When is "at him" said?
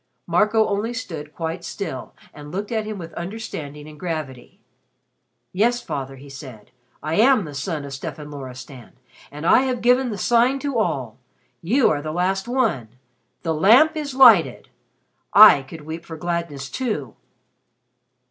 2.71-2.97